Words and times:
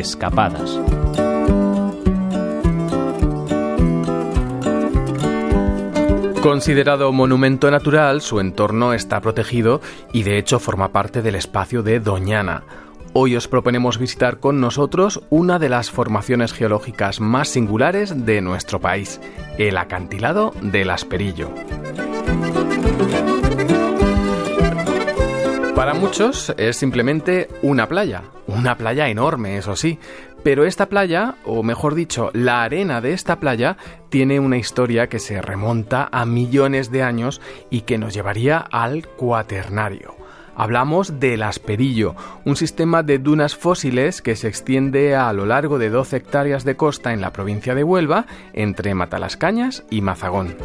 Escapadas. 0.00 0.80
Considerado 6.42 7.12
monumento 7.12 7.70
natural, 7.70 8.22
su 8.22 8.40
entorno 8.40 8.94
está 8.94 9.20
protegido 9.20 9.82
y 10.14 10.22
de 10.22 10.38
hecho 10.38 10.58
forma 10.58 10.90
parte 10.90 11.20
del 11.20 11.34
espacio 11.34 11.82
de 11.82 12.00
Doñana. 12.00 12.62
Hoy 13.12 13.36
os 13.36 13.46
proponemos 13.46 13.98
visitar 13.98 14.40
con 14.40 14.58
nosotros 14.58 15.20
una 15.28 15.58
de 15.58 15.68
las 15.68 15.90
formaciones 15.90 16.54
geológicas 16.54 17.20
más 17.20 17.48
singulares 17.48 18.24
de 18.24 18.40
nuestro 18.40 18.80
país, 18.80 19.20
el 19.58 19.76
acantilado 19.76 20.54
del 20.62 20.88
Asperillo. 20.90 21.52
Para 25.80 25.94
muchos 25.94 26.52
es 26.58 26.76
simplemente 26.76 27.48
una 27.62 27.88
playa, 27.88 28.24
una 28.46 28.76
playa 28.76 29.08
enorme, 29.08 29.56
eso 29.56 29.76
sí, 29.76 29.98
pero 30.42 30.66
esta 30.66 30.90
playa, 30.90 31.36
o 31.46 31.62
mejor 31.62 31.94
dicho, 31.94 32.28
la 32.34 32.62
arena 32.62 33.00
de 33.00 33.14
esta 33.14 33.40
playa, 33.40 33.78
tiene 34.10 34.40
una 34.40 34.58
historia 34.58 35.08
que 35.08 35.18
se 35.18 35.40
remonta 35.40 36.06
a 36.12 36.26
millones 36.26 36.90
de 36.90 37.02
años 37.02 37.40
y 37.70 37.80
que 37.80 37.96
nos 37.96 38.12
llevaría 38.12 38.58
al 38.58 39.08
cuaternario. 39.08 40.16
Hablamos 40.54 41.18
del 41.18 41.42
Asperillo, 41.42 42.14
un 42.44 42.56
sistema 42.56 43.02
de 43.02 43.18
dunas 43.18 43.56
fósiles 43.56 44.20
que 44.20 44.36
se 44.36 44.48
extiende 44.48 45.16
a 45.16 45.32
lo 45.32 45.46
largo 45.46 45.78
de 45.78 45.88
12 45.88 46.18
hectáreas 46.18 46.64
de 46.64 46.76
costa 46.76 47.14
en 47.14 47.22
la 47.22 47.32
provincia 47.32 47.74
de 47.74 47.84
Huelva, 47.84 48.26
entre 48.52 48.94
Matalascañas 48.94 49.84
y 49.88 50.02
Mazagón. 50.02 50.56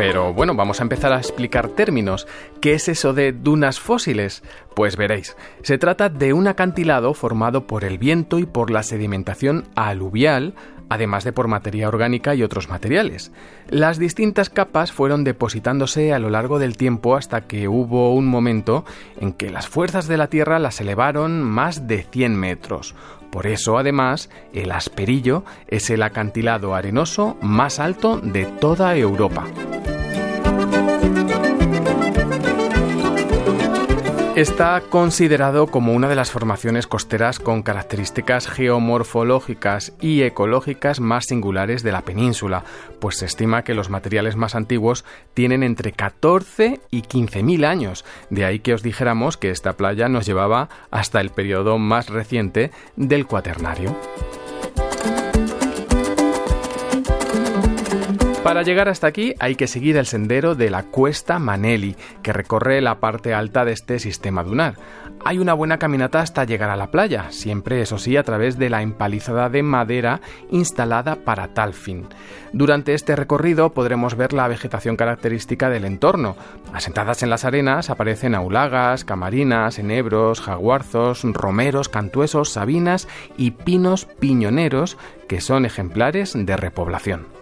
Pero 0.00 0.32
bueno, 0.32 0.54
vamos 0.54 0.80
a 0.80 0.82
empezar 0.82 1.12
a 1.12 1.18
explicar 1.18 1.68
términos. 1.68 2.26
¿Qué 2.62 2.72
es 2.72 2.88
eso 2.88 3.12
de 3.12 3.32
dunas 3.32 3.80
fósiles? 3.80 4.42
Pues 4.74 4.96
veréis, 4.96 5.36
se 5.62 5.76
trata 5.76 6.08
de 6.08 6.32
un 6.32 6.48
acantilado 6.48 7.12
formado 7.12 7.66
por 7.66 7.84
el 7.84 7.98
viento 7.98 8.38
y 8.38 8.46
por 8.46 8.70
la 8.70 8.82
sedimentación 8.82 9.68
aluvial, 9.74 10.54
además 10.88 11.24
de 11.24 11.34
por 11.34 11.48
materia 11.48 11.86
orgánica 11.86 12.34
y 12.34 12.42
otros 12.42 12.70
materiales. 12.70 13.30
Las 13.68 13.98
distintas 13.98 14.48
capas 14.48 14.90
fueron 14.90 15.22
depositándose 15.22 16.14
a 16.14 16.18
lo 16.18 16.30
largo 16.30 16.58
del 16.58 16.78
tiempo 16.78 17.14
hasta 17.14 17.42
que 17.42 17.68
hubo 17.68 18.14
un 18.14 18.26
momento 18.26 18.86
en 19.20 19.34
que 19.34 19.50
las 19.50 19.68
fuerzas 19.68 20.08
de 20.08 20.16
la 20.16 20.28
Tierra 20.28 20.58
las 20.58 20.80
elevaron 20.80 21.42
más 21.42 21.86
de 21.88 22.04
100 22.10 22.36
metros. 22.36 22.94
Por 23.30 23.46
eso, 23.46 23.76
además, 23.76 24.30
el 24.54 24.72
Asperillo 24.72 25.44
es 25.68 25.90
el 25.90 26.02
acantilado 26.02 26.74
arenoso 26.74 27.36
más 27.42 27.78
alto 27.78 28.18
de 28.18 28.46
toda 28.46 28.96
Europa. 28.96 29.44
Está 34.40 34.80
considerado 34.80 35.66
como 35.66 35.92
una 35.92 36.08
de 36.08 36.14
las 36.14 36.30
formaciones 36.30 36.86
costeras 36.86 37.38
con 37.38 37.62
características 37.62 38.48
geomorfológicas 38.48 39.92
y 40.00 40.22
ecológicas 40.22 40.98
más 40.98 41.26
singulares 41.26 41.82
de 41.82 41.92
la 41.92 42.00
península, 42.00 42.64
pues 43.00 43.18
se 43.18 43.26
estima 43.26 43.64
que 43.64 43.74
los 43.74 43.90
materiales 43.90 44.36
más 44.36 44.54
antiguos 44.54 45.04
tienen 45.34 45.62
entre 45.62 45.92
14 45.92 46.80
y 46.90 47.02
15.000 47.02 47.66
años, 47.66 48.06
de 48.30 48.46
ahí 48.46 48.60
que 48.60 48.72
os 48.72 48.82
dijéramos 48.82 49.36
que 49.36 49.50
esta 49.50 49.74
playa 49.74 50.08
nos 50.08 50.24
llevaba 50.24 50.70
hasta 50.90 51.20
el 51.20 51.28
periodo 51.28 51.76
más 51.76 52.08
reciente 52.08 52.70
del 52.96 53.26
cuaternario. 53.26 53.94
Para 58.42 58.62
llegar 58.62 58.88
hasta 58.88 59.06
aquí 59.06 59.34
hay 59.38 59.54
que 59.54 59.66
seguir 59.66 59.98
el 59.98 60.06
sendero 60.06 60.54
de 60.54 60.70
la 60.70 60.84
Cuesta 60.84 61.38
Maneli, 61.38 61.94
que 62.22 62.32
recorre 62.32 62.80
la 62.80 62.98
parte 62.98 63.34
alta 63.34 63.66
de 63.66 63.72
este 63.72 63.98
sistema 63.98 64.42
dunar. 64.42 64.76
Hay 65.26 65.38
una 65.38 65.52
buena 65.52 65.78
caminata 65.78 66.20
hasta 66.20 66.44
llegar 66.44 66.70
a 66.70 66.76
la 66.76 66.90
playa, 66.90 67.26
siempre 67.30 67.82
eso 67.82 67.98
sí 67.98 68.16
a 68.16 68.22
través 68.22 68.58
de 68.58 68.70
la 68.70 68.80
empalizada 68.80 69.50
de 69.50 69.62
madera 69.62 70.22
instalada 70.50 71.16
para 71.16 71.48
tal 71.48 71.74
fin. 71.74 72.06
Durante 72.54 72.94
este 72.94 73.14
recorrido 73.14 73.74
podremos 73.74 74.16
ver 74.16 74.32
la 74.32 74.48
vegetación 74.48 74.96
característica 74.96 75.68
del 75.68 75.84
entorno. 75.84 76.34
Asentadas 76.72 77.22
en 77.22 77.28
las 77.28 77.44
arenas 77.44 77.90
aparecen 77.90 78.34
aulagas, 78.34 79.04
camarinas, 79.04 79.78
enebros, 79.78 80.40
jaguarzos, 80.40 81.24
romeros, 81.24 81.90
cantuesos, 81.90 82.48
sabinas 82.48 83.06
y 83.36 83.50
pinos 83.50 84.06
piñoneros 84.06 84.96
que 85.28 85.42
son 85.42 85.66
ejemplares 85.66 86.32
de 86.34 86.56
repoblación. 86.56 87.39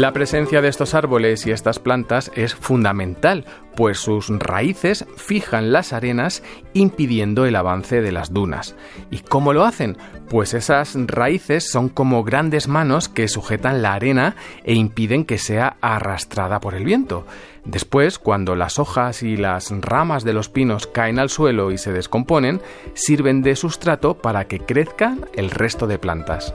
La 0.00 0.12
presencia 0.14 0.62
de 0.62 0.68
estos 0.68 0.94
árboles 0.94 1.46
y 1.46 1.50
estas 1.50 1.78
plantas 1.78 2.32
es 2.34 2.54
fundamental, 2.54 3.44
pues 3.76 3.98
sus 3.98 4.30
raíces 4.30 5.04
fijan 5.16 5.72
las 5.72 5.92
arenas 5.92 6.42
impidiendo 6.72 7.44
el 7.44 7.54
avance 7.54 8.00
de 8.00 8.10
las 8.10 8.32
dunas. 8.32 8.76
¿Y 9.10 9.18
cómo 9.18 9.52
lo 9.52 9.64
hacen? 9.64 9.98
Pues 10.30 10.54
esas 10.54 10.96
raíces 10.96 11.70
son 11.70 11.90
como 11.90 12.24
grandes 12.24 12.66
manos 12.66 13.10
que 13.10 13.28
sujetan 13.28 13.82
la 13.82 13.92
arena 13.92 14.36
e 14.64 14.72
impiden 14.72 15.26
que 15.26 15.36
sea 15.36 15.76
arrastrada 15.82 16.60
por 16.60 16.74
el 16.74 16.84
viento. 16.84 17.26
Después, 17.66 18.18
cuando 18.18 18.56
las 18.56 18.78
hojas 18.78 19.22
y 19.22 19.36
las 19.36 19.70
ramas 19.70 20.24
de 20.24 20.32
los 20.32 20.48
pinos 20.48 20.86
caen 20.86 21.18
al 21.18 21.28
suelo 21.28 21.72
y 21.72 21.78
se 21.78 21.92
descomponen, 21.92 22.62
sirven 22.94 23.42
de 23.42 23.54
sustrato 23.54 24.14
para 24.14 24.46
que 24.46 24.60
crezcan 24.60 25.26
el 25.34 25.50
resto 25.50 25.86
de 25.86 25.98
plantas. 25.98 26.54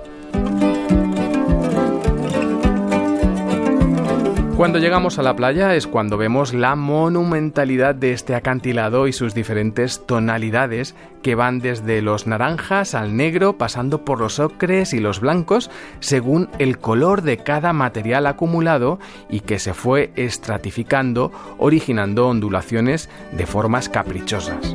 Cuando 4.58 4.80
llegamos 4.80 5.20
a 5.20 5.22
la 5.22 5.36
playa 5.36 5.76
es 5.76 5.86
cuando 5.86 6.16
vemos 6.16 6.54
la 6.54 6.78
monumentalidad 6.78 7.94
de 7.94 8.14
este 8.14 8.36
acantilado 8.36 9.06
y 9.06 9.12
sus 9.12 9.34
diferentes 9.34 10.06
tonalidades 10.06 10.96
que 11.22 11.36
van 11.36 11.60
desde 11.60 12.02
los 12.02 12.26
naranjas 12.26 12.96
al 12.96 13.18
negro 13.18 13.58
pasando 13.58 14.06
por 14.06 14.22
los 14.22 14.40
ocres 14.40 14.94
y 14.94 15.00
los 15.00 15.20
blancos 15.20 15.70
según 16.00 16.48
el 16.58 16.78
color 16.78 17.22
de 17.22 17.36
cada 17.36 17.74
material 17.74 18.28
acumulado 18.28 18.98
y 19.30 19.42
que 19.42 19.60
se 19.60 19.74
fue 19.74 20.14
estratificando 20.16 21.34
originando 21.58 22.30
ondulaciones 22.30 23.10
de 23.34 23.46
formas 23.46 23.90
caprichosas. 23.90 24.74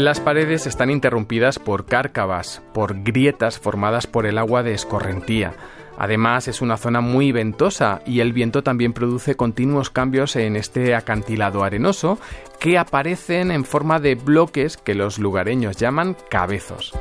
Las 0.00 0.18
paredes 0.18 0.66
están 0.66 0.88
interrumpidas 0.88 1.58
por 1.58 1.84
cárcavas, 1.84 2.62
por 2.72 3.02
grietas 3.02 3.58
formadas 3.58 4.06
por 4.06 4.24
el 4.24 4.38
agua 4.38 4.62
de 4.62 4.72
escorrentía. 4.72 5.52
Además 6.00 6.48
es 6.48 6.62
una 6.62 6.78
zona 6.78 7.02
muy 7.02 7.30
ventosa 7.30 8.00
y 8.06 8.20
el 8.20 8.32
viento 8.32 8.62
también 8.62 8.94
produce 8.94 9.36
continuos 9.36 9.90
cambios 9.90 10.34
en 10.34 10.56
este 10.56 10.94
acantilado 10.94 11.62
arenoso 11.62 12.18
que 12.58 12.78
aparecen 12.78 13.50
en 13.50 13.66
forma 13.66 14.00
de 14.00 14.14
bloques 14.14 14.78
que 14.78 14.94
los 14.94 15.18
lugareños 15.18 15.76
llaman 15.76 16.16
cabezos. 16.30 16.94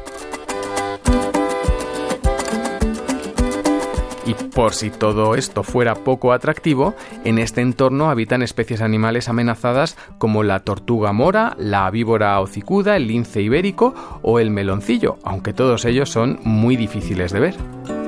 Y 4.25 4.33
por 4.33 4.73
si 4.73 4.89
todo 4.89 5.33
esto 5.35 5.63
fuera 5.63 5.95
poco 5.95 6.33
atractivo, 6.33 6.93
en 7.23 7.39
este 7.39 7.61
entorno 7.61 8.09
habitan 8.09 8.41
especies 8.41 8.81
animales 8.81 9.29
amenazadas 9.29 9.97
como 10.17 10.43
la 10.43 10.59
tortuga 10.59 11.13
mora, 11.13 11.55
la 11.57 11.89
víbora 11.89 12.37
hocicuda, 12.41 12.97
el 12.97 13.07
lince 13.07 13.41
ibérico 13.41 14.19
o 14.23 14.39
el 14.39 14.51
meloncillo, 14.51 15.19
aunque 15.23 15.53
todos 15.53 15.85
ellos 15.85 16.09
son 16.09 16.41
muy 16.43 16.75
difíciles 16.75 17.31
de 17.31 17.39
ver. 17.39 17.98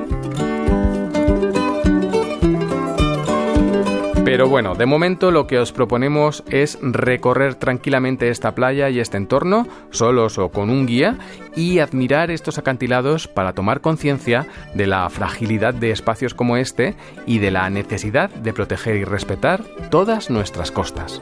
Pero 4.32 4.48
bueno, 4.48 4.74
de 4.74 4.86
momento 4.86 5.30
lo 5.30 5.46
que 5.46 5.58
os 5.58 5.72
proponemos 5.72 6.42
es 6.48 6.78
recorrer 6.80 7.54
tranquilamente 7.54 8.30
esta 8.30 8.54
playa 8.54 8.88
y 8.88 8.98
este 8.98 9.18
entorno, 9.18 9.68
solos 9.90 10.38
o 10.38 10.48
con 10.48 10.70
un 10.70 10.86
guía, 10.86 11.18
y 11.54 11.80
admirar 11.80 12.30
estos 12.30 12.56
acantilados 12.56 13.28
para 13.28 13.52
tomar 13.52 13.82
conciencia 13.82 14.46
de 14.72 14.86
la 14.86 15.06
fragilidad 15.10 15.74
de 15.74 15.90
espacios 15.90 16.32
como 16.32 16.56
este 16.56 16.94
y 17.26 17.40
de 17.40 17.50
la 17.50 17.68
necesidad 17.68 18.30
de 18.30 18.54
proteger 18.54 18.96
y 18.96 19.04
respetar 19.04 19.64
todas 19.90 20.30
nuestras 20.30 20.70
costas. 20.70 21.20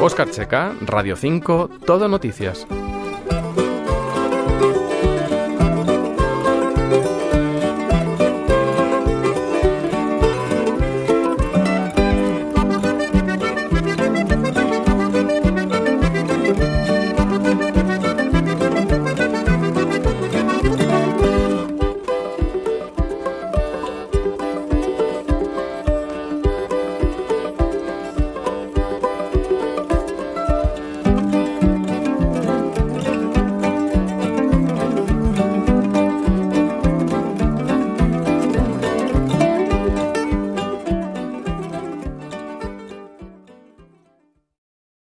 Oscar 0.00 0.32
Checa, 0.32 0.72
Radio 0.80 1.14
5, 1.14 1.70
Todo 1.86 2.08
Noticias. 2.08 2.66